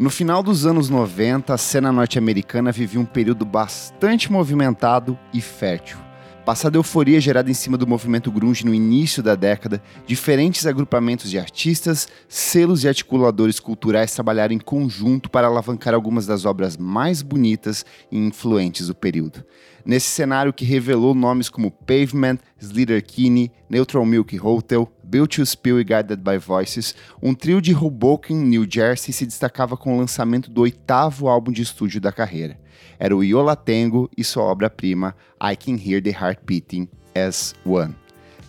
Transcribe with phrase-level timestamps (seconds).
[0.00, 5.98] No final dos anos 90, a cena norte-americana vivia um período bastante movimentado e fértil.
[6.44, 11.28] Passada a euforia gerada em cima do movimento grunge no início da década, diferentes agrupamentos
[11.28, 17.20] de artistas, selos e articuladores culturais trabalharam em conjunto para alavancar algumas das obras mais
[17.20, 19.44] bonitas e influentes do período.
[19.84, 25.80] Nesse cenário que revelou nomes como Pavement, Slater Kinney, Neutral Milk Hotel, Built to Spill
[25.80, 30.50] e Guided by Voices, um trio de Hoboken, New Jersey se destacava com o lançamento
[30.50, 32.58] do oitavo álbum de estúdio da carreira
[32.98, 37.94] era o Yola Tango e sua obra-prima I Can Hear the Heart Beating as One.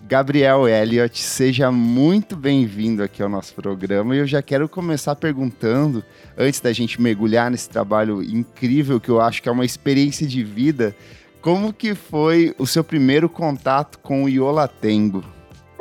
[0.07, 6.03] Gabriel Elliott, seja muito bem-vindo aqui ao nosso programa e eu já quero começar perguntando,
[6.35, 10.43] antes da gente mergulhar nesse trabalho incrível que eu acho que é uma experiência de
[10.43, 10.95] vida,
[11.41, 15.23] como que foi o seu primeiro contato com o Yola Tango?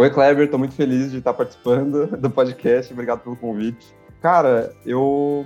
[0.00, 3.84] Oi, Kleber, estou muito feliz de estar participando do podcast, obrigado pelo convite.
[4.22, 5.44] Cara, eu,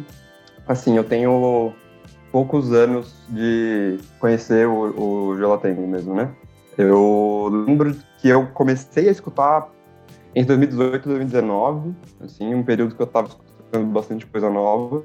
[0.69, 1.73] assim, eu tenho
[2.31, 6.31] poucos anos de conhecer o, o Jolatengo mesmo, né?
[6.77, 9.71] Eu lembro que eu comecei a escutar
[10.35, 15.03] em 2018 2019, assim, um período que eu estava escutando bastante coisa nova,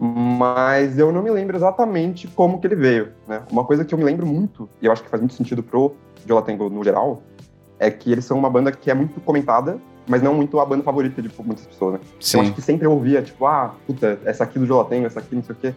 [0.00, 3.42] mas eu não me lembro exatamente como que ele veio, né?
[3.52, 5.94] Uma coisa que eu me lembro muito, e eu acho que faz muito sentido pro
[6.26, 7.22] Jolatengo no geral,
[7.80, 10.84] é que eles são uma banda que é muito comentada, mas não muito a banda
[10.84, 12.00] favorita de muitas pessoas, né?
[12.20, 12.36] Sim.
[12.36, 15.34] Eu acho que sempre eu ouvia, tipo, ah, puta, essa aqui do Jolatengo, essa aqui
[15.34, 15.74] não sei o quê.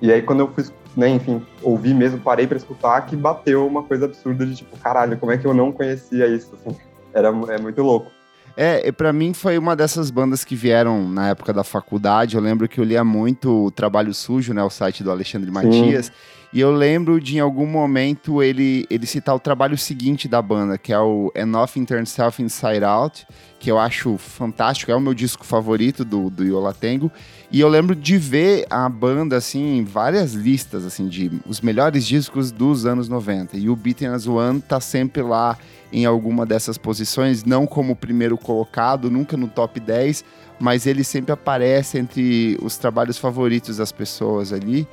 [0.00, 0.64] E aí, quando eu fui,
[0.96, 5.18] né, enfim, ouvi mesmo, parei para escutar, que bateu uma coisa absurda de tipo, caralho,
[5.18, 6.52] como é que eu não conhecia isso?
[6.54, 6.76] Assim,
[7.12, 8.10] era é muito louco.
[8.56, 12.36] É, para mim foi uma dessas bandas que vieram na época da faculdade.
[12.36, 16.12] Eu lembro que eu lia muito o Trabalho Sujo, né, o site do Alexandre Matias.
[16.52, 20.76] E eu lembro de em algum momento ele, ele citar o trabalho seguinte da banda,
[20.76, 23.24] que é o Enough Turn Self Inside Out,
[23.60, 27.10] que eu acho fantástico, é o meu disco favorito do, do Yola Tango.
[27.52, 32.04] E eu lembro de ver a banda, assim, em várias listas, assim, de os melhores
[32.04, 33.56] discos dos anos 90.
[33.56, 35.56] E o Beaten as One tá sempre lá
[35.92, 40.24] em alguma dessas posições, não como primeiro colocado, nunca no top 10,
[40.58, 44.88] mas ele sempre aparece entre os trabalhos favoritos das pessoas ali.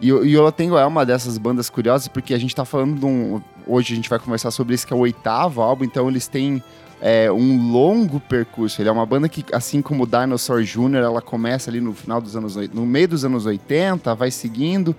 [0.00, 3.40] E, o Tengo é uma dessas bandas curiosas, porque a gente tá falando de um.
[3.66, 6.62] Hoje a gente vai conversar sobre isso, que é o oitavo álbum, então eles têm
[7.00, 8.80] é, um longo percurso.
[8.80, 12.20] Ele é uma banda que, assim como o Dinosaur Jr., ela começa ali no final
[12.20, 14.94] dos anos no meio dos anos 80, vai seguindo.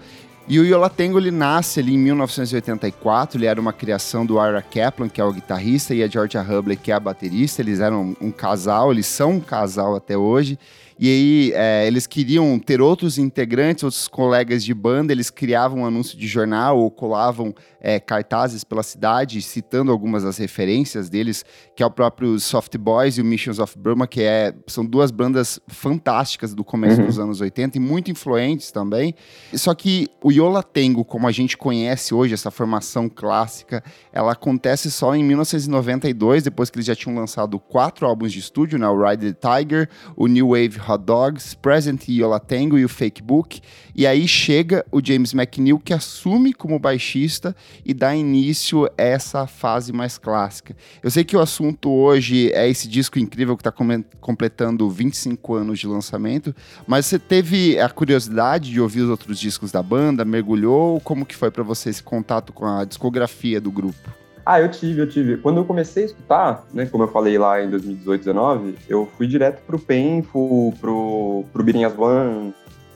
[0.50, 5.10] E o Yolatengo ele nasce ali em 1984, ele era uma criação do Ira Kaplan,
[5.10, 7.62] que é o guitarrista, e a Georgia Hubley, que é a baterista.
[7.62, 10.58] Eles eram um casal, eles são um casal até hoje.
[11.00, 15.86] E aí é, eles queriam ter outros integrantes, outros colegas de banda, eles criavam um
[15.86, 21.84] anúncio de jornal ou colavam é, cartazes pela cidade, citando algumas das referências deles, que
[21.84, 25.60] é o próprio Soft Boys e o Missions of Burma, que é, são duas bandas
[25.68, 27.08] fantásticas do começo uhum.
[27.08, 29.14] dos anos 80 e muito influentes também.
[29.54, 34.90] Só que o Yola Tengo, como a gente conhece hoje, essa formação clássica, ela acontece
[34.92, 38.88] só em 1992, depois que eles já tinham lançado quatro álbuns de estúdio, né?
[38.88, 43.22] O Ride the Tiger, o New Wave Hot Dogs, Present Yola Tango e o Fake
[43.22, 43.62] Book.
[43.96, 47.56] E aí chega o James McNeil, que assume como baixista
[47.86, 50.76] e dá início a essa fase mais clássica.
[51.02, 53.74] Eu sei que o assunto hoje é esse disco incrível que está
[54.22, 56.56] completando 25 anos de lançamento,
[56.86, 61.00] mas você teve a curiosidade de ouvir os outros discos da banda, mergulhou?
[61.02, 64.27] Como que foi para você esse contato com a discografia do grupo?
[64.50, 65.36] Ah, eu tive, eu tive.
[65.36, 69.28] Quando eu comecei a escutar, né, como eu falei lá em 2018, 2019, eu fui
[69.28, 72.54] direto pro Painful, pro, pro Beating as One,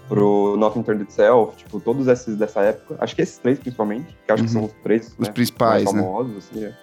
[0.08, 2.96] pro Nothing Turned Itself, tipo, todos esses dessa época.
[3.00, 4.48] Acho que esses três, principalmente, que acho uhum.
[4.48, 6.02] que são os três os né, principais, mais né?
[6.02, 6.74] famosos, assim, é.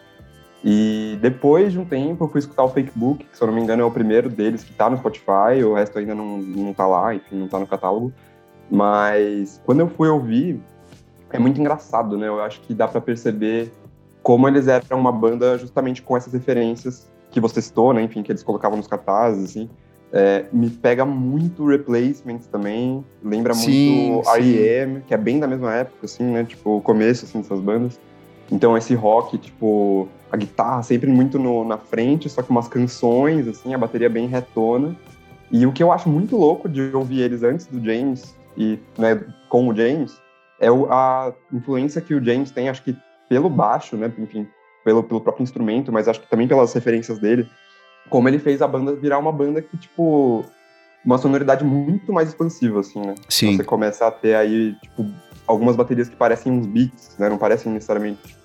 [0.62, 3.54] E depois de um tempo eu fui escutar o Fake Book, que se eu não
[3.54, 6.74] me engano é o primeiro deles que tá no Spotify, o resto ainda não, não
[6.74, 8.12] tá lá, enfim, não tá no catálogo.
[8.70, 10.60] Mas quando eu fui ouvir,
[11.30, 12.28] é muito engraçado, né?
[12.28, 13.72] Eu acho que dá para perceber
[14.28, 18.02] como eles eram uma banda justamente com essas referências que você citou, né?
[18.02, 19.70] Enfim, que eles colocavam nos cartazes, assim.
[20.12, 25.74] É, me pega muito Replacements também, lembra sim, muito R.E.M., que é bem da mesma
[25.74, 26.44] época, assim, né?
[26.44, 27.98] Tipo, o começo, assim, dessas bandas.
[28.52, 33.48] Então, esse rock, tipo, a guitarra sempre muito no, na frente, só que umas canções,
[33.48, 34.94] assim, a bateria bem retona.
[35.50, 39.24] E o que eu acho muito louco de ouvir eles antes do James e, né,
[39.48, 40.20] com o James,
[40.60, 42.94] é a influência que o James tem, acho que
[43.28, 44.12] pelo baixo, né?
[44.18, 44.46] Enfim,
[44.84, 47.48] pelo, pelo próprio instrumento, mas acho que também pelas referências dele,
[48.08, 50.44] como ele fez a banda virar uma banda que, tipo,
[51.04, 53.14] uma sonoridade muito mais expansiva, assim, né?
[53.28, 53.56] Sim.
[53.56, 55.04] Você começa a ter aí, tipo,
[55.46, 57.28] algumas baterias que parecem uns beats, né?
[57.28, 58.36] Não parecem necessariamente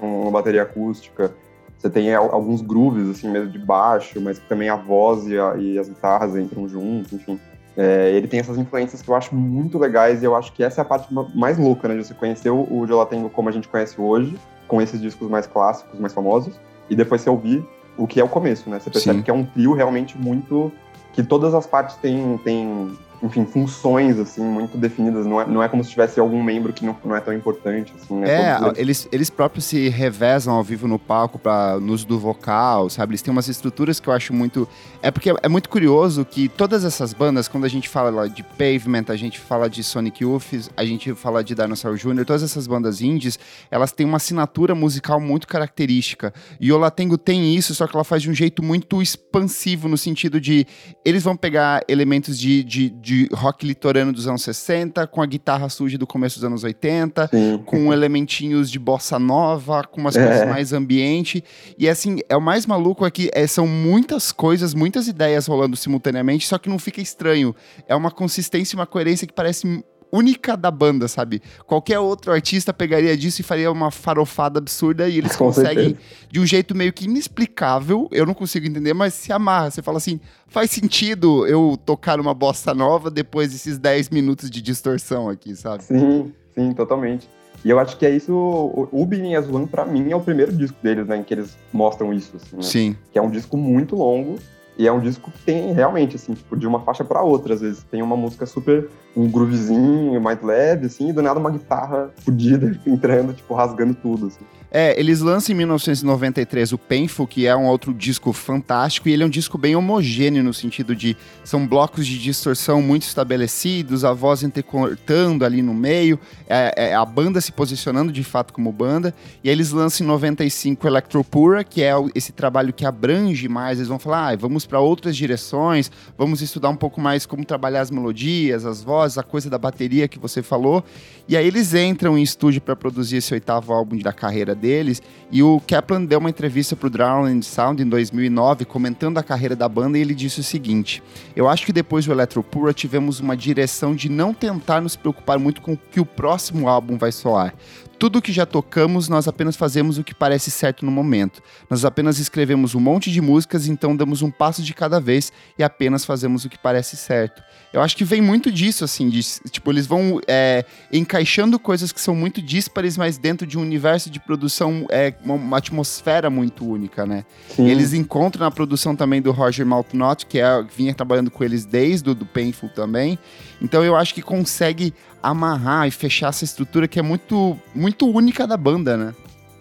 [0.00, 1.34] uma bateria acústica.
[1.78, 5.78] Você tem alguns grooves, assim, mesmo de baixo, mas também a voz e, a, e
[5.78, 7.40] as guitarras entram juntos, enfim.
[7.80, 10.80] É, ele tem essas influências que eu acho muito legais e eu acho que essa
[10.80, 11.94] é a parte mais louca, né?
[11.96, 14.36] De você conhecer o, o Jolatengo como a gente conhece hoje,
[14.66, 16.58] com esses discos mais clássicos, mais famosos,
[16.90, 17.64] e depois você ouvir
[17.96, 18.80] o que é o começo, né?
[18.80, 19.22] Você percebe Sim.
[19.22, 20.72] que é um trio realmente muito.
[21.12, 25.26] que todas as partes têm, têm enfim, funções, assim, muito definidas.
[25.26, 27.92] Não é, não é como se tivesse algum membro que não, não é tão importante,
[28.00, 28.28] assim, né?
[28.30, 32.88] É, eles, eles próprios se revezam ao vivo no palco para no uso do vocal,
[32.88, 33.12] sabe?
[33.12, 34.68] Eles têm umas estruturas que eu acho muito...
[35.02, 39.04] É porque é muito curioso que todas essas bandas, quando a gente fala de Pavement,
[39.08, 43.00] a gente fala de Sonic Youth, a gente fala de Dinosaur Jr., todas essas bandas
[43.00, 43.38] indies,
[43.70, 46.32] elas têm uma assinatura musical muito característica.
[46.60, 49.98] E o Latengo tem isso, só que ela faz de um jeito muito expansivo, no
[49.98, 50.66] sentido de...
[51.04, 55.70] Eles vão pegar elementos de, de de rock litorano dos anos 60, com a guitarra
[55.70, 57.62] suja do começo dos anos 80, Sim.
[57.64, 60.26] com elementinhos de bossa nova, com umas é.
[60.26, 61.42] coisas mais ambiente.
[61.78, 65.74] E assim, é o mais maluco é que é, são muitas coisas, muitas ideias rolando
[65.74, 67.56] simultaneamente, só que não fica estranho.
[67.86, 69.82] É uma consistência e uma coerência que parece
[70.12, 71.42] única da banda, sabe?
[71.66, 76.08] Qualquer outro artista pegaria disso e faria uma farofada absurda e eles Com conseguem, certeza.
[76.30, 79.70] de um jeito meio que inexplicável, eu não consigo entender, mas se amarra.
[79.70, 84.60] Você fala assim, faz sentido eu tocar uma bossa nova depois desses 10 minutos de
[84.62, 85.84] distorção aqui, sabe?
[85.84, 87.28] Sim, sim, totalmente.
[87.64, 90.52] E eu acho que é isso, o, o Billy Azwan, pra mim, é o primeiro
[90.52, 92.62] disco deles, né, em que eles mostram isso, assim, né?
[92.62, 92.96] Sim.
[93.12, 94.36] Que é um disco muito longo,
[94.78, 97.60] e é um disco que tem realmente, assim, tipo, de uma faixa para outra, às
[97.60, 97.84] vezes.
[97.90, 102.78] Tem uma música super, um groovezinho mais leve, assim, e do nada uma guitarra fodida
[102.86, 104.44] entrando, tipo, rasgando tudo, assim.
[104.70, 109.22] É, eles lançam em 1993 o Painful, que é um outro disco fantástico, e ele
[109.22, 114.12] é um disco bem homogêneo no sentido de são blocos de distorção muito estabelecidos, a
[114.12, 119.14] voz intercortando ali no meio, é, é, a banda se posicionando de fato como banda,
[119.42, 123.88] e aí eles lançam em 95 Electropura, que é esse trabalho que abrange mais, eles
[123.88, 127.90] vão falar, ah, vamos para outras direções, vamos estudar um pouco mais como trabalhar as
[127.90, 130.84] melodias, as vozes, a coisa da bateria que você falou,
[131.26, 135.02] e aí eles entram em estúdio para produzir esse oitavo álbum da carreira deles.
[135.30, 139.56] E o Kaplan deu uma entrevista para o Drowned Sound em 2009, comentando a carreira
[139.56, 141.02] da banda, e ele disse o seguinte:
[141.36, 145.60] Eu acho que depois do Electropura tivemos uma direção de não tentar nos preocupar muito
[145.60, 147.54] com o que o próximo álbum vai soar.
[147.98, 151.42] Tudo que já tocamos, nós apenas fazemos o que parece certo no momento.
[151.68, 155.64] Nós apenas escrevemos um monte de músicas, então damos um passo de cada vez e
[155.64, 157.42] apenas fazemos o que parece certo.
[157.72, 162.00] Eu acho que vem muito disso, assim, de, tipo, eles vão é, encaixando coisas que
[162.00, 166.64] são muito díspares, mas dentro de um universo de produção, é, uma, uma atmosfera muito
[166.64, 167.24] única, né?
[167.58, 171.64] E eles encontram na produção também do Roger Maltnot, que é, vinha trabalhando com eles
[171.64, 173.18] desde o do Painful também.
[173.60, 178.46] Então eu acho que consegue amarrar e fechar essa estrutura que é muito, muito única
[178.46, 179.14] da banda, né?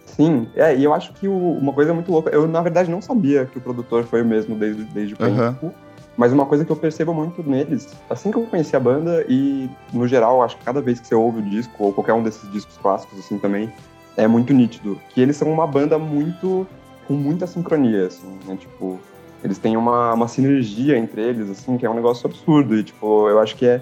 [0.05, 3.01] Sim, é, e eu acho que o, uma coisa muito louca, eu na verdade não
[3.01, 5.73] sabia que o produtor foi o mesmo desde, desde o Painful,
[6.15, 9.69] mas uma coisa que eu percebo muito neles, assim que eu conheci a banda e
[9.93, 12.51] no geral, acho que cada vez que você ouve o disco, ou qualquer um desses
[12.51, 13.71] discos clássicos assim também,
[14.15, 16.65] é muito nítido, que eles são uma banda muito,
[17.07, 18.99] com muita sincronia, assim, né, tipo,
[19.43, 22.75] eles têm uma, uma sinergia entre eles, assim, que é um negócio absurdo.
[22.75, 23.81] E, tipo, eu acho que é.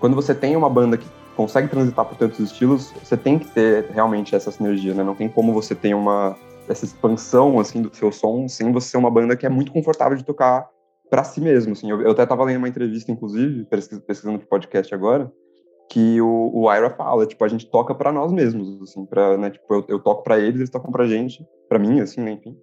[0.00, 1.06] Quando você tem uma banda que
[1.36, 5.04] consegue transitar por tantos estilos, você tem que ter realmente essa sinergia, né?
[5.04, 6.36] Não tem como você ter uma.
[6.68, 10.16] essa expansão, assim, do seu som sem você ser uma banda que é muito confortável
[10.16, 10.68] de tocar
[11.08, 11.90] para si mesmo, assim.
[11.90, 15.32] Eu, eu até tava lendo uma entrevista, inclusive, pesquisando pro podcast agora,
[15.88, 19.50] que o, o Ira fala, tipo, a gente toca para nós mesmos, assim, pra, né,
[19.50, 22.56] tipo, eu, eu toco para eles, eles tocam pra gente, para mim, assim, né, enfim.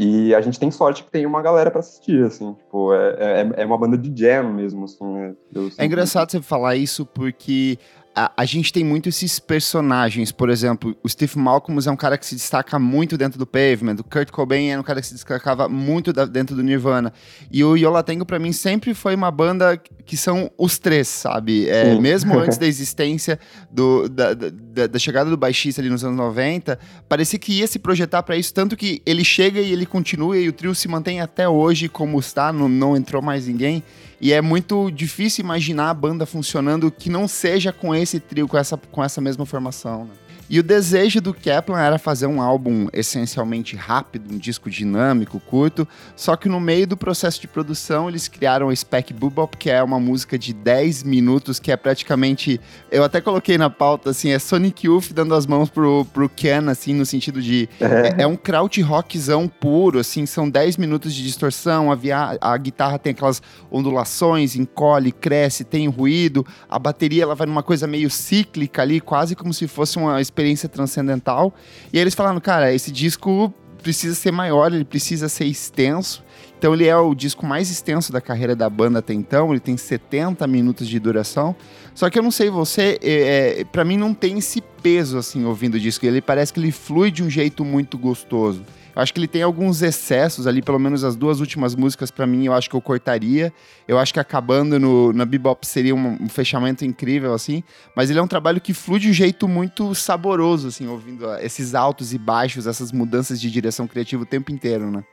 [0.00, 3.62] E a gente tem sorte que tem uma galera para assistir, assim, tipo, é, é,
[3.62, 5.34] é, uma banda de jam mesmo, assim, né?
[5.76, 7.76] é engraçado você falar isso porque
[8.14, 12.18] a, a, gente tem muito esses personagens, por exemplo, o Steve Malcolm é um cara
[12.18, 15.14] que se destaca muito dentro do Pavement, o Kurt Cobain é um cara que se
[15.14, 17.12] destacava muito da, dentro do Nirvana,
[17.50, 21.68] e o Yola Tango para mim sempre foi uma banda que são os três, sabe?
[21.68, 23.38] É, mesmo antes da existência
[23.70, 27.78] do, da, da, da, chegada do baixista ali nos anos 90, parecia que ia se
[27.78, 31.20] projetar para isso, tanto que ele chega e ele continua e o trio se mantém
[31.20, 33.82] até hoje como está, não, não entrou mais ninguém.
[34.20, 38.58] E é muito difícil imaginar a banda funcionando que não seja com esse trio, com
[38.58, 40.04] essa, com essa mesma formação.
[40.04, 40.10] Né?
[40.50, 45.86] E o desejo do Kaplan era fazer um álbum essencialmente rápido, um disco dinâmico, curto,
[46.16, 49.82] só que no meio do processo de produção eles criaram o Spec Bebop, que é
[49.82, 52.58] uma música de 10 minutos, que é praticamente,
[52.90, 56.70] eu até coloquei na pauta, assim, é Sonic Youth dando as mãos pro, pro Ken,
[56.70, 61.22] assim, no sentido de, é, é um kraut rockzão puro, assim, são 10 minutos de
[61.22, 67.34] distorção, a, via, a guitarra tem aquelas ondulações, encolhe, cresce, tem ruído, a bateria ela
[67.34, 71.52] vai numa coisa meio cíclica ali, quase como se fosse uma experiência transcendental.
[71.92, 73.52] E aí eles falaram, cara, esse disco
[73.82, 76.22] precisa ser maior, ele precisa ser extenso.
[76.56, 79.76] Então ele é o disco mais extenso da carreira da banda até então, ele tem
[79.76, 81.54] 70 minutos de duração.
[81.94, 85.44] Só que eu não sei você, é, é para mim não tem esse peso assim
[85.44, 86.06] ouvindo o disco.
[86.06, 88.64] Ele parece que ele flui de um jeito muito gostoso.
[88.98, 92.46] Acho que ele tem alguns excessos ali, pelo menos as duas últimas músicas para mim
[92.46, 93.52] eu acho que eu cortaria.
[93.86, 97.62] Eu acho que acabando no, na Bebop seria um, um, fechamento incrível assim,
[97.94, 101.76] mas ele é um trabalho que flui de um jeito muito saboroso assim, ouvindo esses
[101.76, 105.04] altos e baixos, essas mudanças de direção criativa o tempo inteiro, né?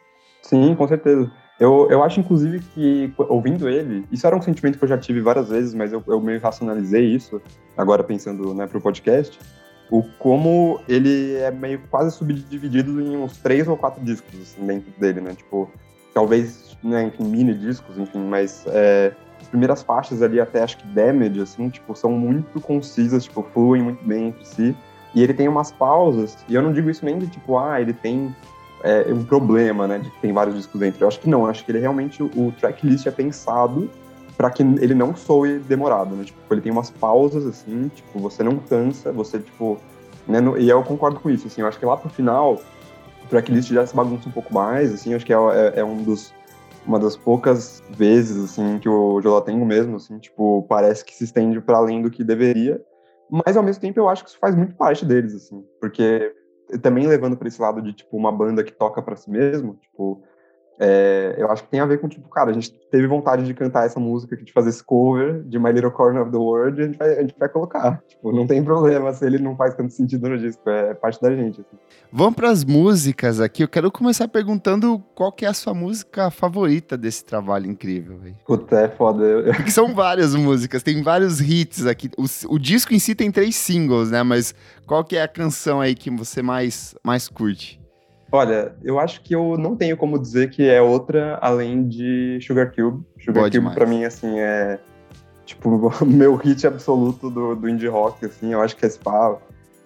[0.42, 1.32] Sim, com certeza.
[1.60, 5.22] Eu, eu acho, inclusive, que ouvindo ele, isso era um sentimento que eu já tive
[5.22, 7.40] várias vezes, mas eu, eu meio racionalizei isso,
[7.78, 9.40] agora pensando né, pro podcast,
[9.90, 14.92] o como ele é meio quase subdividido em uns três ou quatro discos assim, dentro
[15.00, 15.34] dele, né?
[15.36, 15.70] Tipo,
[16.14, 20.88] talvez, né, enfim, mini discos, enfim, mas é, as primeiras faixas ali, até acho que
[20.88, 24.76] Damage, assim, tipo, são muito concisas, tipo, fluem muito bem entre si.
[25.14, 27.94] E ele tem umas pausas, e eu não digo isso nem de tipo, ah, ele
[27.94, 28.36] tem
[28.84, 31.04] é, um problema, né, de que tem vários discos dentro.
[31.04, 33.90] Eu acho que não, acho que ele realmente, o tracklist é pensado
[34.38, 38.44] para que ele não soe demorado, né, tipo, ele tem umas pausas, assim, tipo, você
[38.44, 39.78] não cansa, você, tipo,
[40.28, 42.56] né, e eu concordo com isso, assim, eu acho que lá pro final,
[43.24, 45.86] o tracklist já se bagunça um pouco mais, assim, eu acho que é, é, é
[45.86, 46.34] um dos,
[46.86, 51.62] uma das poucas vezes, assim, que o Jolatengo mesmo, assim, tipo, parece que se estende
[51.62, 52.82] para além do que deveria,
[53.30, 56.34] mas ao mesmo tempo eu acho que isso faz muito parte deles, assim, porque
[56.82, 60.22] também levando para esse lado de, tipo, uma banda que toca para si mesmo, tipo,
[60.80, 63.54] é, eu acho que tem a ver com, tipo, cara, a gente teve vontade de
[63.54, 66.84] cantar essa música, de fazer esse cover de My Little Corner of the World, e
[66.84, 68.02] a gente vai, a gente vai colocar.
[68.08, 71.34] Tipo, não tem problema se ele não faz tanto sentido no disco, é, parte da
[71.34, 71.62] gente.
[71.62, 71.78] Assim.
[72.12, 73.64] Vamos para as músicas aqui.
[73.64, 78.18] Eu quero começar perguntando qual que é a sua música favorita desse trabalho incrível.
[78.18, 78.36] Véio.
[78.46, 79.24] Puta, é foda.
[79.56, 82.10] Porque são várias músicas, tem vários hits aqui.
[82.18, 84.24] O, o disco em si tem três singles, né?
[84.24, 84.54] Mas
[84.86, 87.85] qual que é a canção aí que você mais, mais curte?
[88.36, 92.74] Olha, eu acho que eu não tenho como dizer que é outra além de Sugar
[92.74, 93.02] Cube.
[93.20, 94.78] Sugar Boa Cube, para mim, assim, é
[95.46, 98.52] tipo meu hit absoluto do, do indie rock, assim.
[98.52, 99.38] Eu acho que esse pá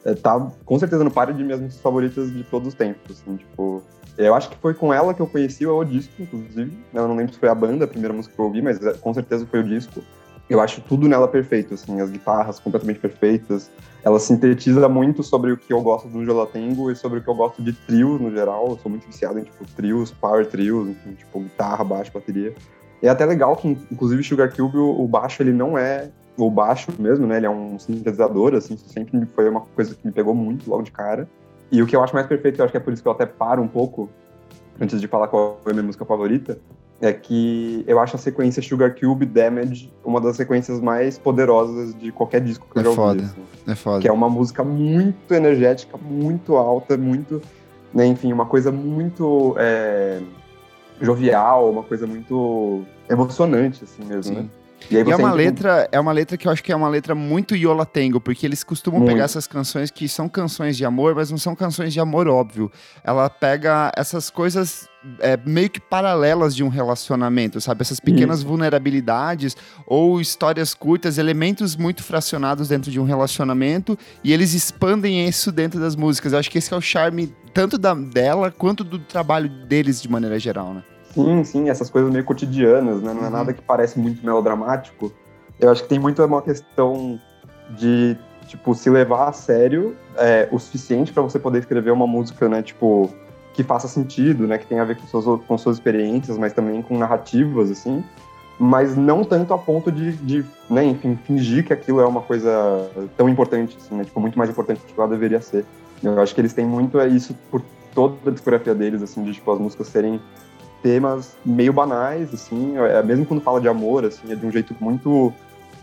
[0.04, 3.38] é, tá com certeza no par de minhas músicas favoritas de todos os tempos, assim,
[3.38, 3.84] tipo.
[4.18, 6.78] Eu acho que foi com ela que eu conheci o disco, inclusive.
[6.94, 8.94] Eu não lembro se foi a banda, a primeira música que eu ouvi, mas é,
[8.94, 10.02] com certeza foi o disco
[10.50, 13.70] eu acho tudo nela perfeito, assim, as guitarras completamente perfeitas.
[14.04, 17.36] Ela sintetiza muito sobre o que eu gosto do Jolatengo e sobre o que eu
[17.36, 18.70] gosto de trios no geral.
[18.70, 22.56] Eu sou muito viciado em, tipo, trios, power trios, enfim, tipo, guitarra, baixo, bateria.
[23.02, 26.92] E é até legal que, inclusive, Sugar Cube, o, baixo, ele não é o baixo
[26.98, 27.38] mesmo, né?
[27.38, 30.82] Ele é um sintetizador, assim, isso sempre foi uma coisa que me pegou muito logo
[30.82, 31.30] de cara.
[31.72, 33.12] E o que eu acho mais perfeito, eu acho que é por isso que eu
[33.12, 34.10] até paro um pouco,
[34.82, 36.58] antes de falar qual é a minha música favorita,
[37.02, 42.12] é que eu acho a sequência Sugar Cube Damage uma das sequências mais poderosas de
[42.12, 43.02] qualquer disco que é eu já ouvi.
[43.02, 43.24] Foda.
[43.24, 43.72] Assim.
[43.72, 44.02] É foda.
[44.02, 47.42] Que é uma música muito energética, muito alta, muito.
[47.94, 50.22] Né, enfim, uma coisa muito é,
[51.02, 54.42] jovial, uma coisa muito emocionante, assim mesmo, Sim.
[54.42, 54.50] né?
[54.90, 57.14] E, e é uma letra, é uma letra que eu acho que é uma letra
[57.14, 59.12] muito Yola Tango, porque eles costumam muito.
[59.12, 62.72] pegar essas canções que são canções de amor, mas não são canções de amor óbvio.
[63.04, 67.82] Ela pega essas coisas é, meio que paralelas de um relacionamento, sabe?
[67.82, 68.48] Essas pequenas Isso.
[68.48, 69.56] vulnerabilidades
[69.86, 75.80] ou histórias curtas, elementos muito fracionados dentro de um relacionamento e eles expandem isso dentro
[75.80, 76.34] das músicas.
[76.34, 80.10] Eu acho que esse é o charme tanto da, dela quanto do trabalho deles de
[80.10, 80.84] maneira geral, né?
[81.14, 83.14] Sim, sim, essas coisas meio cotidianas, né?
[83.14, 83.32] Não é uhum.
[83.32, 85.12] nada que parece muito melodramático.
[85.60, 87.20] Eu acho que tem muito uma questão
[87.72, 88.16] de,
[88.48, 92.62] tipo, se levar a sério é, o suficiente para você poder escrever uma música, né?
[92.62, 93.10] Tipo,
[93.54, 94.58] que faça sentido, né?
[94.58, 98.04] Que tenha a ver com suas, com suas experiências, mas também com narrativas, assim.
[98.58, 102.90] Mas não tanto a ponto de, de né, enfim, fingir que aquilo é uma coisa
[103.18, 104.04] tão importante, assim, né?
[104.04, 105.66] Tipo, muito mais importante do que ela deveria ser.
[106.04, 107.62] Eu acho que eles têm muito é isso por
[107.94, 110.22] toda a discografia deles, assim, de, tipo, as músicas serem
[110.82, 114.76] temas meio banais, assim, é, mesmo quando fala de amor, assim, é de um jeito
[114.80, 115.34] muito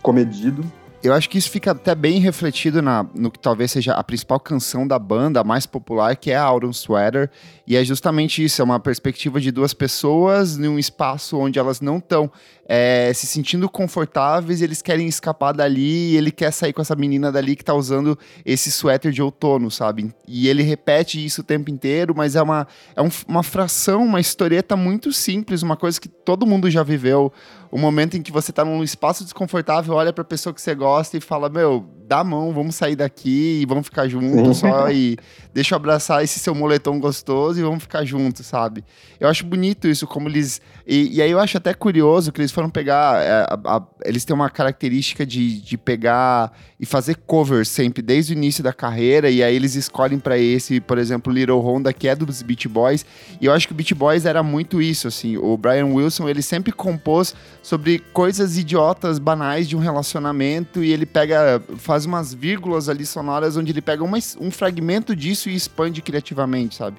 [0.03, 0.65] comedido.
[1.03, 4.41] Eu acho que isso fica até bem refletido na, no que talvez seja a principal
[4.41, 7.31] canção da banda, a mais popular, que é Autumn Sweater.
[7.67, 11.99] E é justamente isso, é uma perspectiva de duas pessoas num espaço onde elas não
[11.99, 12.31] estão
[12.69, 17.31] é, se sentindo confortáveis, eles querem escapar dali e ele quer sair com essa menina
[17.31, 20.13] dali que tá usando esse suéter de outono, sabe?
[20.27, 24.21] E ele repete isso o tempo inteiro, mas é uma, é um, uma fração, uma
[24.21, 27.33] historieta muito simples, uma coisa que todo mundo já viveu.
[27.71, 30.86] O momento em que você tá num espaço desconfortável, olha pra pessoa que você gosta
[31.19, 35.17] e fala: Meu, dá a mão, vamos sair daqui e vamos ficar juntos só e
[35.53, 38.85] deixa eu abraçar esse seu moletom gostoso e vamos ficar juntos, sabe?
[39.19, 40.61] Eu acho bonito isso, como eles.
[40.87, 43.23] E, e aí eu acho até curioso que eles foram pegar.
[43.23, 48.35] É, a, a, eles têm uma característica de, de pegar e fazer covers sempre, desde
[48.35, 52.07] o início da carreira, e aí eles escolhem para esse, por exemplo, Little Honda, que
[52.07, 53.07] é dos Beach Boys.
[53.41, 55.39] E eu acho que o Beach Boys era muito isso, assim.
[55.39, 61.07] O Brian Wilson, ele sempre compôs sobre coisas idiotas, banais de um relacionamento, e ele
[61.07, 66.03] pega, faz umas vírgulas ali sonoras onde ele pega uma, um fragmento disso e expande
[66.03, 66.99] criativamente, sabe?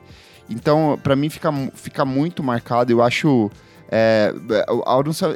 [0.50, 2.92] Então, para mim, fica, fica muito marcado.
[2.92, 3.50] Eu acho.
[3.90, 4.34] É,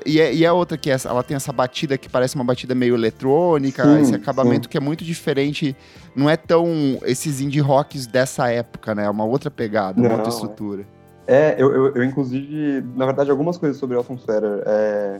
[0.05, 2.75] e, é, e é outra que é, ela tem essa batida que parece uma batida
[2.75, 4.71] meio eletrônica, sim, esse acabamento sim.
[4.71, 5.75] que é muito diferente.
[6.15, 6.67] Não é tão
[7.03, 9.05] esses indie rocks dessa época, né?
[9.05, 10.85] É uma outra pegada, não, uma outra estrutura.
[11.27, 14.63] É, eu, eu, eu, inclusive, na verdade, algumas coisas sobre Sweater.
[14.65, 15.19] É,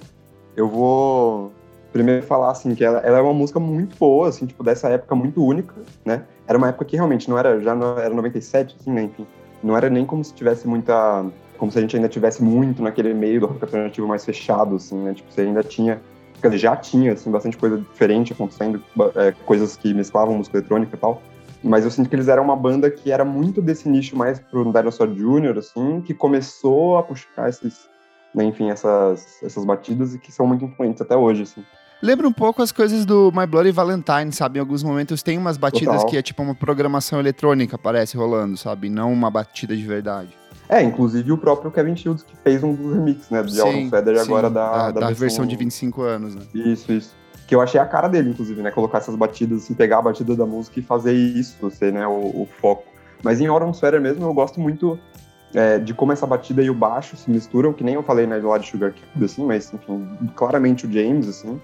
[0.55, 1.53] eu vou
[1.91, 5.15] primeiro falar assim que ela, ela, é uma música muito boa, assim, tipo dessa época
[5.15, 6.25] muito única, né?
[6.47, 9.03] Era uma época que realmente não era já não, era 97, assim, né?
[9.03, 9.27] Enfim,
[9.63, 11.25] não era nem como se tivesse muita
[11.61, 14.97] como se a gente ainda tivesse muito naquele meio do rock alternativo mais fechado, assim,
[14.97, 15.13] né?
[15.13, 16.01] Tipo, você ainda tinha,
[16.41, 18.83] quer dizer, já tinha, assim, bastante coisa diferente acontecendo,
[19.15, 21.21] é, coisas que mesclavam música eletrônica e tal.
[21.63, 24.73] Mas eu sinto que eles eram uma banda que era muito desse nicho mais pro
[24.73, 27.87] Dinosaur Jr., assim, que começou a puxar esses,
[28.33, 31.63] né, enfim, essas, essas batidas e que são muito influentes até hoje, assim.
[32.01, 34.57] Lembra um pouco as coisas do My Bloody Valentine, sabe?
[34.57, 36.09] Em alguns momentos tem umas batidas Total.
[36.09, 38.89] que é tipo uma programação eletrônica, parece, rolando, sabe?
[38.89, 40.35] Não uma batida de verdade.
[40.67, 43.43] É, inclusive o próprio Kevin Shields que fez um dos remixes, né?
[43.43, 45.15] De Alvin Feather agora da, da, da, da versão...
[45.15, 46.41] versão de 25 anos, né?
[46.55, 47.15] Isso, isso.
[47.45, 48.71] Que eu achei a cara dele, inclusive, né?
[48.71, 52.07] Colocar essas batidas, assim, pegar a batida da música e fazer isso, ser, né?
[52.07, 52.85] O, o foco.
[53.21, 54.97] Mas em Autumn Sweater mesmo, eu gosto muito
[55.53, 58.39] é, de como essa batida e o baixo se misturam, que nem eu falei, né,
[58.39, 61.61] do lado de Sugar Cube, assim, mas, enfim, claramente o James, assim.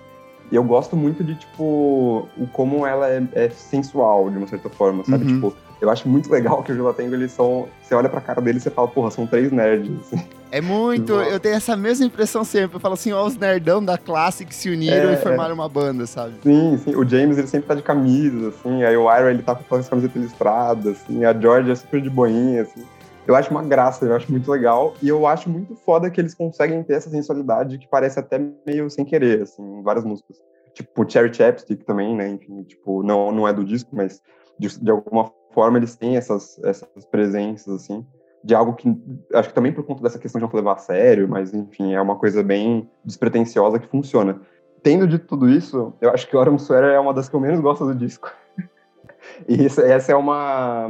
[0.51, 4.69] E eu gosto muito de, tipo, o como ela é, é sensual, de uma certa
[4.69, 5.25] forma, sabe?
[5.25, 5.33] Uhum.
[5.35, 7.67] Tipo, eu acho muito legal que o Gelatengo, eles são.
[7.83, 9.91] Você olha pra cara deles e você fala, porra, são três nerds.
[9.99, 10.23] Assim.
[10.49, 12.77] É muito, eu tenho essa mesma impressão sempre.
[12.77, 15.67] Eu falo assim, ó, os nerdão da classe que se uniram é, e formaram uma
[15.67, 16.35] banda, sabe?
[16.41, 16.95] Sim, sim.
[16.95, 18.83] O James, ele sempre tá de camisa, assim.
[18.83, 21.25] Aí o Iron, ele tá com as camisetas listradas, assim.
[21.25, 22.83] A George é super de boinha, assim.
[23.27, 24.93] Eu acho uma graça, eu acho muito legal.
[25.03, 28.89] E eu acho muito foda que eles conseguem ter essa sensualidade que parece até meio
[28.89, 30.41] sem querer, assim, em várias músicas.
[30.73, 32.29] Tipo, Cherry Chapstick também, né?
[32.29, 34.21] Enfim, tipo, não, não é do disco, mas
[34.57, 38.05] de, de alguma forma eles têm essas, essas presenças, assim,
[38.43, 38.95] de algo que,
[39.33, 42.01] acho que também por conta dessa questão de não levar a sério, mas, enfim, é
[42.01, 44.39] uma coisa bem despretensiosa que funciona.
[44.81, 47.59] Tendo dito tudo isso, eu acho que Autumn Sweater é uma das que eu menos
[47.59, 48.31] gosto do disco.
[49.49, 50.87] e essa é uma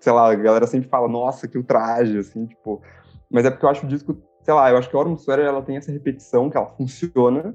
[0.00, 2.82] sei lá, a galera sempre fala, nossa, que ultraje, assim, tipo.
[3.30, 5.62] Mas é porque eu acho o disco, sei lá, eu acho que a Sweater ela
[5.62, 7.54] tem essa repetição que ela funciona,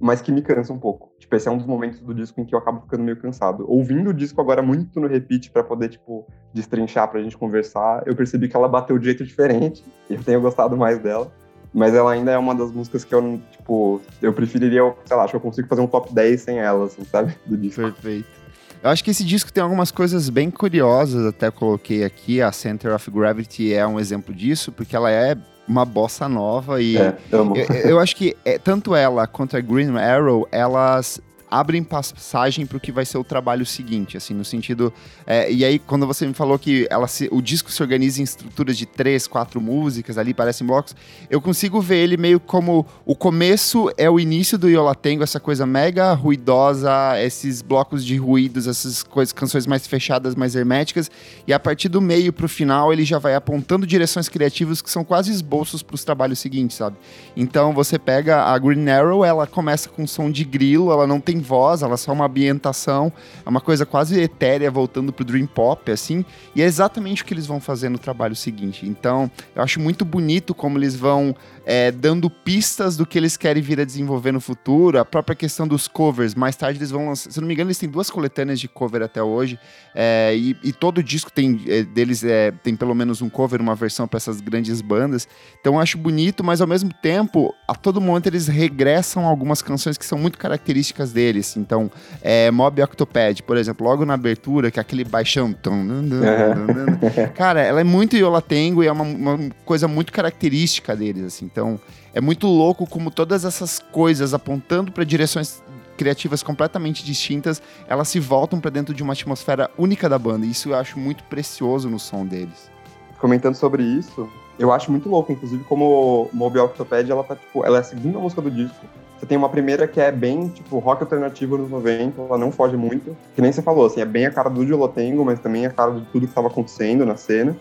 [0.00, 1.12] mas que me cansa um pouco.
[1.18, 3.66] Tipo, esse é um dos momentos do disco em que eu acabo ficando meio cansado.
[3.68, 8.16] Ouvindo o disco agora muito no repeat para poder, tipo, destrinchar pra gente conversar, eu
[8.16, 11.30] percebi que ela bateu de jeito diferente e eu tenho gostado mais dela.
[11.72, 15.32] Mas ela ainda é uma das músicas que eu, tipo, eu preferiria, sei lá, acho
[15.32, 17.36] que eu consigo fazer um top 10 sem ela, assim, sabe?
[17.46, 17.82] Do disco.
[17.82, 18.39] Perfeito.
[18.82, 22.40] Eu acho que esse disco tem algumas coisas bem curiosas, até coloquei aqui.
[22.40, 25.36] A Center of Gravity é um exemplo disso, porque ela é
[25.68, 29.96] uma bossa nova e é, eu, eu, acho que é, tanto ela quanto a Green
[29.96, 34.92] Arrow, elas abrem passagem para o que vai ser o trabalho seguinte, assim, no sentido.
[35.26, 38.24] É, e aí, quando você me falou que ela se, o disco se organiza em
[38.24, 40.94] estruturas de três, quatro músicas ali, parecem blocos,
[41.28, 45.66] eu consigo ver ele meio como o começo é o início do Yolatengo, essa coisa
[45.66, 51.10] mega ruidosa, esses blocos de ruídos, essas coisas, canções mais fechadas, mais herméticas,
[51.46, 54.90] e a partir do meio para o final ele já vai apontando direções criativas que
[54.90, 56.96] são quase esboços para os trabalhos seguintes, sabe?
[57.36, 61.39] Então você pega a Green Arrow, ela começa com som de grilo, ela não tem
[61.40, 63.12] voz, ela é só uma ambientação,
[63.44, 66.24] é uma coisa quase etérea voltando pro Dream Pop, assim,
[66.54, 68.86] e é exatamente o que eles vão fazer no trabalho seguinte.
[68.86, 73.62] Então, eu acho muito bonito como eles vão é, dando pistas do que eles querem
[73.62, 76.34] vir a desenvolver no futuro, a própria questão dos covers.
[76.34, 79.02] Mais tarde eles vão lançar, se não me engano, eles têm duas coletâneas de cover
[79.02, 79.58] até hoje,
[79.94, 83.74] é, e, e, todo disco tem é, deles é, tem pelo menos um cover, uma
[83.74, 85.28] versão para essas grandes bandas.
[85.60, 89.96] Então eu acho bonito, mas ao mesmo tempo, a todo momento eles regressam algumas canções
[89.96, 91.29] que são muito características deles.
[91.58, 91.90] Então,
[92.22, 95.54] é, Mob Octopad, por exemplo, logo na abertura, que é aquele baixão.
[97.34, 101.44] cara, ela é muito Yola Tengo e é uma, uma coisa muito característica deles, assim.
[101.44, 101.78] Então,
[102.12, 105.62] é muito louco como todas essas coisas apontando para direções
[105.96, 110.46] criativas completamente distintas, elas se voltam para dentro de uma atmosfera única da banda.
[110.46, 112.70] E isso eu acho muito precioso no som deles.
[113.18, 114.26] Comentando sobre isso,
[114.58, 118.18] eu acho muito louco, inclusive, como Mobile Octopad, ela tá, tipo, ela é a segunda
[118.18, 118.86] música do disco.
[119.20, 122.74] Você tem uma primeira que é bem, tipo, rock alternativo nos 90, ela não foge
[122.74, 123.14] muito.
[123.34, 125.92] Que nem você falou, assim, é bem a cara do Jolotengo, mas também a cara
[125.92, 127.54] de tudo que estava acontecendo na cena.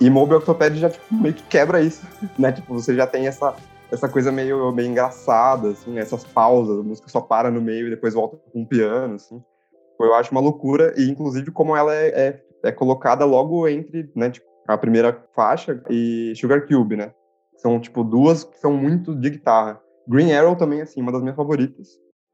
[0.00, 2.04] E Mobile Octopad já, tipo, meio que quebra isso,
[2.36, 2.50] né?
[2.50, 3.54] Tipo, você já tem essa,
[3.92, 7.90] essa coisa meio, meio engraçada, assim, essas pausas, a música só para no meio e
[7.90, 9.40] depois volta com um piano, assim.
[10.00, 14.30] Eu acho uma loucura, e inclusive como ela é, é, é colocada logo entre, né,
[14.30, 17.12] tipo, a primeira faixa e Sugar Cube, né?
[17.56, 19.80] São, tipo, duas que são muito de guitarra.
[20.06, 21.88] Green Arrow também, assim, uma das minhas favoritas.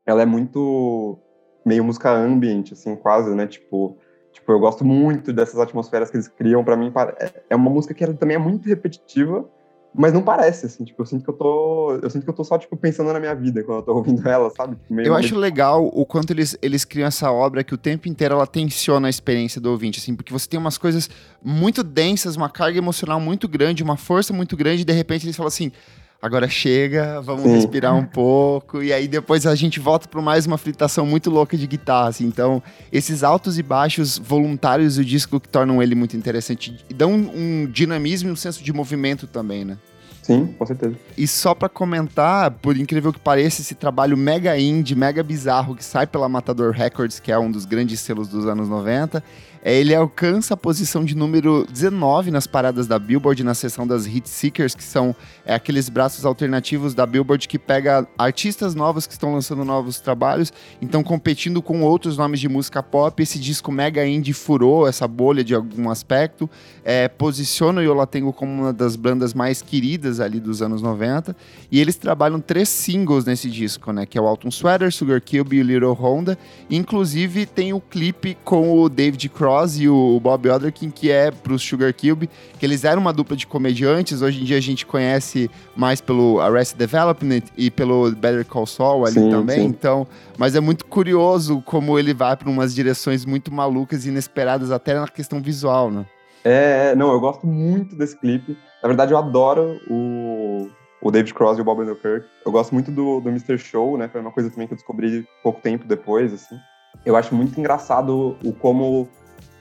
[0.06, 1.18] Ela é muito
[1.64, 3.46] meio música ambient, assim, quase, né?
[3.46, 3.96] Tipo,
[4.32, 6.64] tipo eu gosto muito dessas atmosferas que eles criam.
[6.64, 9.48] para mim, é, é uma música que também é muito repetitiva,
[9.92, 11.98] mas não parece, assim, tipo, eu sinto que eu tô.
[12.00, 14.26] Eu sinto que eu tô só, tipo, pensando na minha vida quando eu tô ouvindo
[14.28, 14.76] ela, sabe?
[14.76, 18.08] Tipo, meio eu acho legal o quanto eles, eles criam essa obra que o tempo
[18.08, 21.10] inteiro ela tensiona a experiência do ouvinte, assim, porque você tem umas coisas
[21.42, 25.36] muito densas, uma carga emocional muito grande, uma força muito grande, e de repente eles
[25.36, 25.72] falam assim
[26.20, 27.54] agora chega, vamos Sim.
[27.54, 31.56] respirar um pouco, e aí depois a gente volta para mais uma fritação muito louca
[31.56, 32.26] de guitarra, assim.
[32.26, 37.12] Então, esses altos e baixos voluntários do disco que tornam ele muito interessante e dão
[37.12, 39.78] um dinamismo e um senso de movimento também, né?
[40.22, 40.94] Sim, com certeza.
[41.16, 45.84] E só para comentar, por incrível que pareça, esse trabalho mega indie, mega bizarro que
[45.84, 49.24] sai pela Matador Records, que é um dos grandes selos dos anos 90, é,
[49.62, 54.28] ele alcança a posição de número 19 nas paradas da Billboard, na seção das Hit
[54.28, 59.34] Seekers, que são é, aqueles braços alternativos da Billboard que pega artistas novos que estão
[59.34, 63.22] lançando novos trabalhos, então competindo com outros nomes de música pop.
[63.22, 66.48] Esse disco mega indie furou essa bolha de algum aspecto,
[66.82, 71.36] é, posiciona o Yolatengo como uma das bandas mais queridas ali dos anos 90,
[71.70, 75.58] e eles trabalham três singles nesse disco, né, que é o Alton Sweater, Sugar Cube
[75.58, 76.38] e Little Honda,
[76.70, 81.62] inclusive tem o clipe com o David Cross e o Bob Oderkin, que é pros
[81.62, 85.50] Sugar Cube, que eles eram uma dupla de comediantes, hoje em dia a gente conhece
[85.76, 89.66] mais pelo Arrested Development e pelo Better Call Saul ali sim, também, sim.
[89.66, 90.06] então,
[90.38, 94.94] mas é muito curioso como ele vai para umas direções muito malucas e inesperadas até
[94.94, 96.06] na questão visual, né?
[96.44, 98.56] É, não, eu gosto muito desse clipe.
[98.82, 100.68] Na verdade, eu adoro o,
[101.02, 102.26] o David Cross e o Bob Odenkirk.
[102.44, 103.58] Eu gosto muito do, do Mr.
[103.58, 104.08] Show, né?
[104.08, 106.56] Foi uma coisa também que eu descobri pouco tempo depois, assim.
[107.04, 109.08] Eu acho muito engraçado o como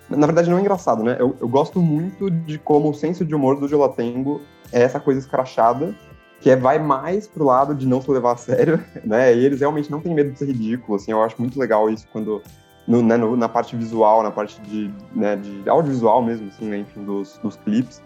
[0.09, 1.15] na verdade, não é engraçado, né?
[1.19, 4.41] Eu, eu gosto muito de como o senso de humor do Jolatengo
[4.71, 5.95] é essa coisa escrachada,
[6.41, 9.33] que é, vai mais pro lado de não se levar a sério, né?
[9.33, 11.11] E eles realmente não têm medo de ser ridículo, assim.
[11.11, 12.41] Eu acho muito legal isso quando...
[12.87, 16.79] No, né, no, na parte visual, na parte de, né, de audiovisual mesmo, assim, né,
[16.79, 18.01] enfim, dos, dos clipes.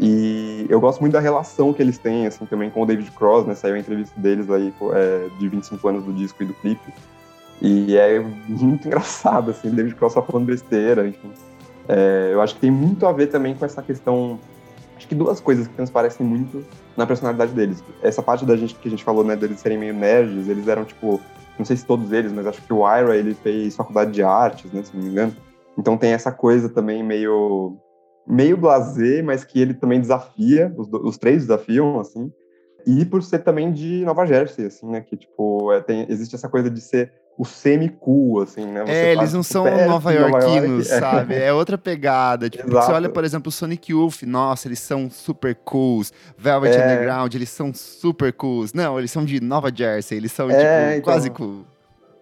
[0.00, 3.46] E eu gosto muito da relação que eles têm, assim, também com o David Cross,
[3.46, 3.54] né?
[3.54, 6.92] Saiu a entrevista deles aí é, de 25 anos do disco e do clipe.
[7.60, 11.32] E é muito engraçado, assim, David Cross só falando besteira, enfim.
[11.88, 14.38] É, eu acho que tem muito a ver também com essa questão.
[14.96, 16.64] Acho que duas coisas que transparecem muito
[16.96, 17.82] na personalidade deles.
[18.02, 20.84] Essa parte da gente que a gente falou, né, deles serem meio nerds, eles eram
[20.84, 21.20] tipo,
[21.58, 24.72] não sei se todos eles, mas acho que o Ira ele fez faculdade de artes,
[24.72, 25.34] né, se não me engano.
[25.76, 27.76] Então tem essa coisa também meio
[28.26, 32.32] meio blasé, mas que ele também desafia, os, os três desafiam, assim.
[32.86, 36.48] E por ser também de Nova Jersey, assim, né, que tipo, é, tem, existe essa
[36.48, 38.84] coisa de ser o semi-cool, assim, né?
[38.84, 40.12] Você é, eles não são Nova
[40.84, 41.34] sabe?
[41.34, 42.48] É outra pegada.
[42.48, 46.12] Tipo, você olha, por exemplo, o Sonic Youth, nossa, eles são super cools.
[46.38, 46.84] Velvet é...
[46.84, 48.72] Underground, eles são super cools.
[48.72, 51.64] Não, eles são de Nova Jersey, eles são, é, tipo, então, quase cool.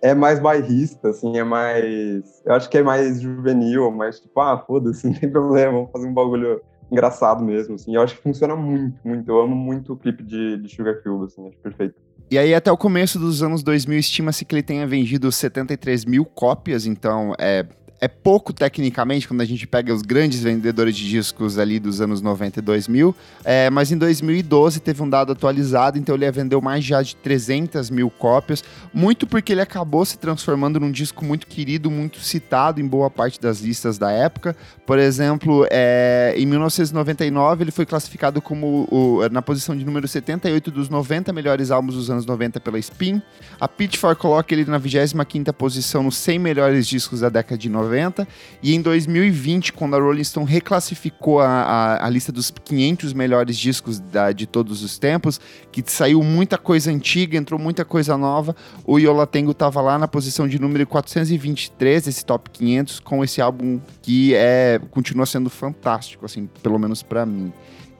[0.00, 2.42] É mais bairrista, assim, é mais...
[2.44, 6.08] Eu acho que é mais juvenil, mais tipo, ah, foda-se, não tem problema, vamos fazer
[6.08, 6.60] um bagulho
[6.92, 7.94] engraçado mesmo, assim.
[7.94, 9.28] Eu acho que funciona muito, muito.
[9.28, 11.94] Eu amo muito o clipe de, de Sugar Cube, assim, acho perfeito.
[12.30, 16.24] E aí, até o começo dos anos 2000, estima-se que ele tenha vendido 73 mil
[16.24, 17.66] cópias, então é
[18.02, 22.20] é pouco tecnicamente quando a gente pega os grandes vendedores de discos ali dos anos
[22.20, 26.84] 90 e 2000, é, mas em 2012 teve um dado atualizado, então ele vendeu mais
[26.84, 31.92] já de 300 mil cópias, muito porque ele acabou se transformando num disco muito querido,
[31.92, 34.56] muito citado em boa parte das listas da época.
[34.84, 40.72] Por exemplo, é, em 1999 ele foi classificado como o, na posição de número 78
[40.72, 43.22] dos 90 melhores álbuns dos anos 90 pela Spin.
[43.60, 47.91] A Pitchfork coloca ele na 25ª posição nos 100 melhores discos da década de 90
[47.92, 48.26] 90.
[48.62, 53.56] E em 2020, quando a Rolling Stone reclassificou a, a, a lista dos 500 melhores
[53.56, 58.56] discos da, de todos os tempos, que saiu muita coisa antiga, entrou muita coisa nova,
[58.84, 63.40] o Yola Tengo estava lá na posição de número 423, esse top 500, com esse
[63.40, 67.52] álbum que é continua sendo fantástico, assim, pelo menos para mim.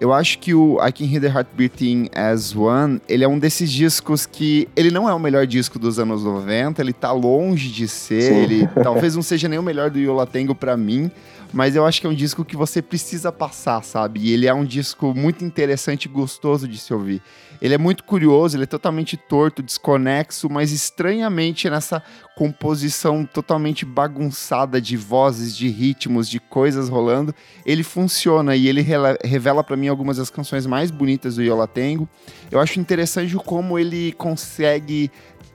[0.03, 3.38] Eu acho que o I Can Hear the Heart Beating as One, ele é um
[3.38, 7.71] desses discos que ele não é o melhor disco dos anos 90, ele tá longe
[7.71, 8.35] de ser, Sim.
[8.35, 11.09] ele talvez não seja nem o melhor do Yola Tango para mim,
[11.53, 14.21] mas eu acho que é um disco que você precisa passar, sabe?
[14.21, 17.23] E ele é um disco muito interessante e gostoso de se ouvir.
[17.61, 22.03] Ele é muito curioso, ele é totalmente torto, desconexo, mas estranhamente nessa
[22.37, 27.33] composição totalmente bagunçada de vozes, de ritmos, de coisas rolando,
[27.65, 28.85] ele funciona e ele
[29.23, 32.09] revela para mim algumas das canções mais bonitas do Yola Tengo.
[32.51, 35.11] Eu acho interessante como ele consegue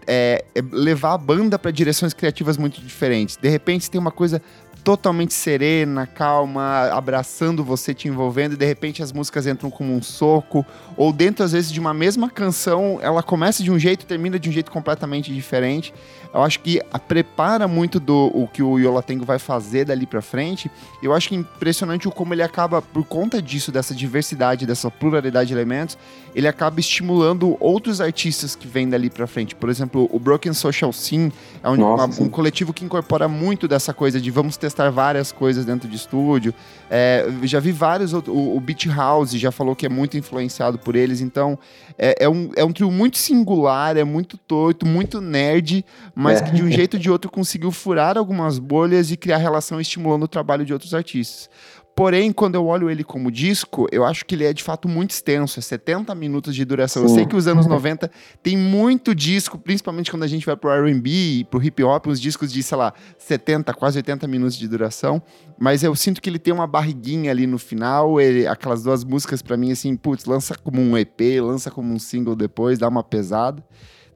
[0.08, 3.36] é, levar a banda para direções criativas muito diferentes.
[3.36, 4.42] De repente tem uma coisa
[4.88, 10.02] totalmente serena, calma, abraçando você, te envolvendo, e de repente as músicas entram como um
[10.02, 14.06] soco, ou dentro, às vezes, de uma mesma canção, ela começa de um jeito e
[14.06, 15.94] termina de um jeito completamente diferente.
[16.34, 20.06] Eu acho que a prepara muito do o que o Yola Tengo vai fazer dali
[20.06, 20.70] para frente.
[21.02, 24.90] Eu acho que é impressionante o como ele acaba, por conta disso, dessa diversidade, dessa
[24.92, 25.98] pluralidade de elementos,
[26.36, 29.56] ele acaba estimulando outros artistas que vêm dali para frente.
[29.56, 33.68] Por exemplo, o Broken Social Scene é um, Nossa, uma, um coletivo que incorpora muito
[33.68, 36.54] dessa coisa de vamos testar várias coisas dentro de estúdio.
[36.90, 38.36] É, já vi vários outros.
[38.36, 41.20] O, o Beat House já falou que é muito influenciado por eles.
[41.20, 41.58] Então,
[41.98, 45.84] é, é, um, é um trio muito singular, é muito torto, muito nerd,
[46.16, 46.46] mas é.
[46.46, 50.24] que de um jeito ou de outro conseguiu furar algumas bolhas e criar relação estimulando
[50.24, 51.50] o trabalho de outros artistas.
[51.98, 55.10] Porém, quando eu olho ele como disco, eu acho que ele é de fato muito
[55.10, 57.02] extenso, é 70 minutos de duração.
[57.02, 57.10] Sim.
[57.10, 58.12] Eu sei que os anos 90
[58.44, 62.54] tem muito disco, principalmente quando a gente vai pro R&B, pro hip hop, uns discos
[62.54, 65.20] de, sei lá, 70, quase 80 minutos de duração,
[65.58, 69.42] mas eu sinto que ele tem uma barriguinha ali no final, ele, aquelas duas músicas
[69.42, 73.04] para mim assim, putz, lança como um EP, lança como um single depois, dá uma
[73.04, 73.66] pesada.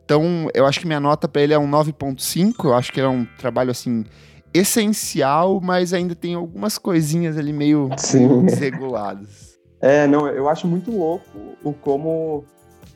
[0.06, 3.08] Então, eu acho que minha nota para ele é um 9.5, eu acho que é
[3.08, 4.06] um trabalho assim
[4.54, 8.46] essencial, mas ainda tem algumas coisinhas ali meio Sim.
[8.46, 9.52] desreguladas.
[9.84, 11.26] É, não, eu acho muito louco
[11.64, 12.46] o como,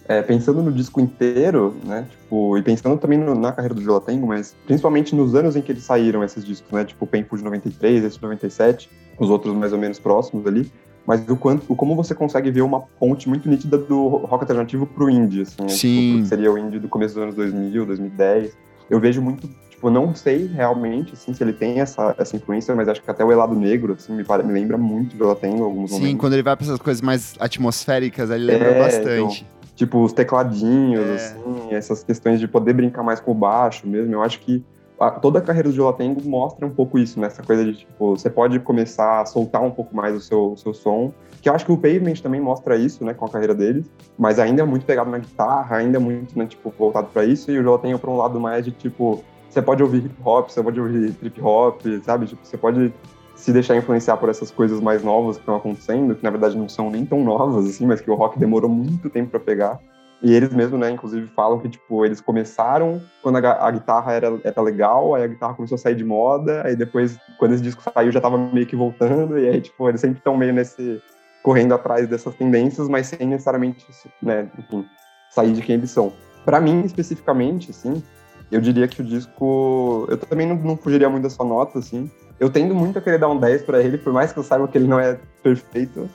[0.08, 4.28] é, pensando no disco inteiro, né, tipo, e pensando também no, na carreira do Jolatengo,
[4.28, 8.04] mas principalmente nos anos em que eles saíram esses discos, né, tipo, Painful de 93,
[8.04, 8.88] esse de 97,
[9.18, 10.72] os outros mais ou menos próximos ali,
[11.08, 14.86] mas o quanto, o como você consegue ver uma ponte muito nítida do rock alternativo
[14.86, 16.18] pro indie, assim, né, Sim.
[16.18, 18.56] Tipo, seria o indie do começo dos anos 2000, 2010,
[18.92, 22.88] eu vejo muito Tipo, não sei realmente, assim, se ele tem essa, essa influência, mas
[22.88, 25.92] acho que até o Elado Negro, assim, me, me lembra muito de Lateng em alguns
[25.92, 26.20] Sim, momentos.
[26.22, 29.46] quando ele vai para essas coisas mais atmosféricas, ele lembra é, bastante.
[29.46, 31.16] Então, tipo, os tecladinhos, é.
[31.16, 34.64] assim, essas questões de poder brincar mais com o baixo mesmo, eu acho que
[34.98, 37.28] a, toda a carreira do Jolatengo mostra um pouco isso, né?
[37.28, 40.58] Essa coisa de, tipo, você pode começar a soltar um pouco mais o seu, o
[40.58, 43.54] seu som, que eu acho que o Pavement também mostra isso, né, com a carreira
[43.54, 43.86] deles,
[44.18, 47.52] mas ainda é muito pegado na guitarra, ainda é muito, né, tipo, voltado para isso,
[47.52, 49.24] e o Jolatengo para um lado mais de, tipo,
[49.56, 52.26] você pode ouvir hip hop, você pode ouvir trip hop, sabe?
[52.26, 52.94] Tipo, você pode
[53.36, 56.68] se deixar influenciar por essas coisas mais novas que estão acontecendo, que na verdade não
[56.68, 59.80] são nem tão novas assim, mas que o rock demorou muito tempo para pegar.
[60.22, 64.40] E eles mesmo, né, inclusive falam que tipo, eles começaram quando a, a, guitarra era,
[64.44, 67.82] era legal, aí a guitarra começou a sair de moda, aí depois quando esse disco
[67.94, 71.02] saiu já tava meio que voltando, e aí tipo, eles sempre estão meio nesse
[71.42, 73.86] correndo atrás dessas tendências, mas sem necessariamente,
[74.22, 74.86] né, enfim,
[75.30, 76.12] sair de quem eles são.
[76.44, 78.02] Para mim especificamente, assim,
[78.52, 80.06] eu diria que o disco.
[80.10, 82.10] Eu também não, não fugiria muito da sua nota, assim.
[82.40, 84.68] Eu tendo muito a querer dar um 10 para ele, por mais que eu saiba
[84.68, 86.10] que ele não é perfeito,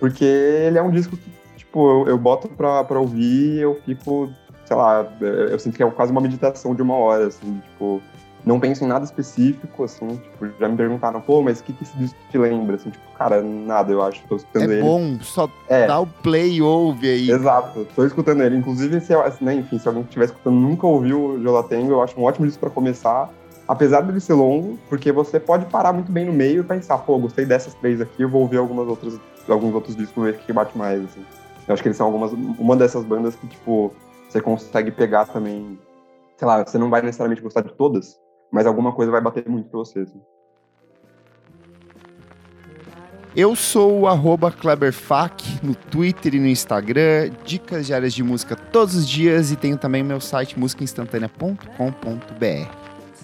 [0.00, 4.30] porque ele é um disco que, tipo, eu, eu boto pra, pra ouvir eu fico,
[4.64, 8.00] sei lá, eu sinto que é quase uma meditação de uma hora, assim, tipo,
[8.46, 11.82] não penso em nada específico, assim, tipo, já me perguntaram, pô, mas o que, que
[11.82, 12.76] esse disco te lembra?
[12.76, 14.78] Assim, tipo, cara, nada, eu acho, tô escutando é ele.
[14.78, 15.88] É bom, só é.
[15.88, 17.28] dá o play e ouve aí.
[17.28, 18.56] Exato, tô escutando ele.
[18.56, 22.22] Inclusive, se, né, enfim, se alguém estiver escutando nunca ouviu o Jolatengo, eu acho um
[22.22, 23.28] ótimo disco pra começar,
[23.66, 27.18] apesar dele ser longo, porque você pode parar muito bem no meio e pensar, pô,
[27.18, 30.52] gostei dessas três aqui, eu vou ouvir algumas outras, alguns outros discos, ver o que
[30.52, 31.24] bate mais, assim.
[31.66, 33.92] Eu acho que eles são algumas, uma dessas bandas que, tipo,
[34.28, 35.76] você consegue pegar também,
[36.36, 38.16] sei lá, você não vai necessariamente gostar de todas,
[38.50, 40.08] mas alguma coisa vai bater muito pra vocês.
[40.08, 40.20] Assim.
[43.36, 48.94] Eu sou o arroba KleberFac no Twitter e no Instagram, dicas diárias de música todos
[48.94, 52.70] os dias e tenho também meu site musicainstantanea.com.br.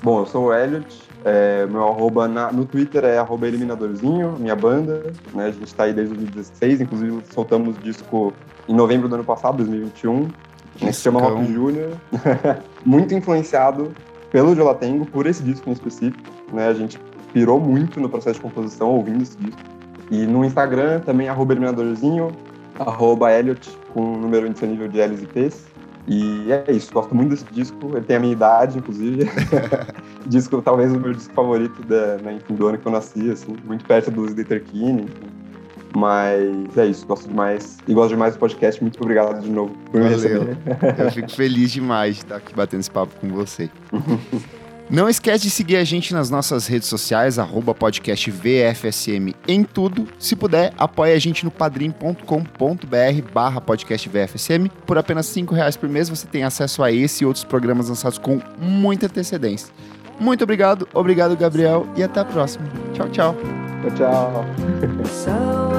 [0.02, 4.54] Bom, eu sou o Elliot, é, meu arroba na, no Twitter é arroba eliminadorzinho, minha
[4.54, 8.34] banda, né, a gente está aí desde 2016, inclusive soltamos disco
[8.68, 10.28] em novembro do ano passado, 2021,
[10.76, 11.92] que se chama Rock Júnior,
[12.84, 13.94] muito influenciado
[14.32, 16.66] pelo Jolatengo, por esse disco em específico, né?
[16.66, 16.98] A gente
[17.32, 19.60] pirou muito no processo de composição ouvindo esse disco.
[20.10, 22.32] E no Instagram também, arroba eliminadorzinho,
[22.78, 25.66] arroba Elliot, com um número indisponível de L's e P's.
[26.08, 29.30] E é isso, gosto muito desse disco, ele tem a minha idade, inclusive.
[30.26, 33.54] disco, talvez o meu disco favorito da, né, enfim, do ano que eu nasci, assim,
[33.64, 35.06] muito perto do Slater Kinney.
[35.94, 37.78] Mas é isso, gosto demais.
[37.86, 38.80] E gosto demais do podcast.
[38.82, 40.56] Muito obrigado de novo por me receber.
[40.98, 43.70] Eu fico feliz demais de estar aqui batendo esse papo com você.
[44.92, 50.06] Não esquece de seguir a gente nas nossas redes sociais, arroba podcast VFSM em tudo.
[50.18, 54.68] Se puder, apoie a gente no padrim.com.br barra podcast VFSM.
[54.84, 58.18] Por apenas cinco reais por mês você tem acesso a esse e outros programas lançados
[58.18, 59.72] com muita antecedência.
[60.20, 62.68] Muito obrigado, obrigado Gabriel e até a próxima.
[62.92, 63.36] Tchau, tchau.
[63.82, 65.62] Tchau, tchau.